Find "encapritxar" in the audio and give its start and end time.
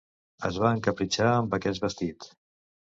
0.77-1.29